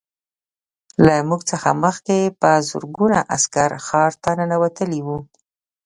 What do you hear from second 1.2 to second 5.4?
موږ څخه مخکې په زرګونه عسکر ښار ته ننوتلي وو